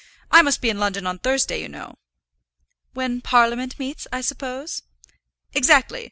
[0.31, 1.93] I must be in London on Thursday, you know."
[2.95, 4.81] "When Parliament meets, I suppose?"
[5.53, 5.99] "Exactly.